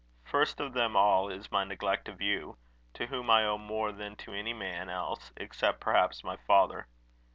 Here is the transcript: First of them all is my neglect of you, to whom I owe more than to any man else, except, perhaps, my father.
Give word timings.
First 0.23 0.59
of 0.59 0.73
them 0.73 0.95
all 0.95 1.29
is 1.29 1.51
my 1.51 1.63
neglect 1.63 2.09
of 2.09 2.21
you, 2.23 2.57
to 2.95 3.05
whom 3.05 3.29
I 3.29 3.45
owe 3.45 3.59
more 3.59 3.91
than 3.91 4.15
to 4.15 4.33
any 4.33 4.51
man 4.51 4.89
else, 4.89 5.31
except, 5.37 5.79
perhaps, 5.79 6.23
my 6.23 6.37
father. 6.37 6.87